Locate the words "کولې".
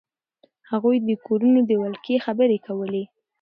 2.67-3.03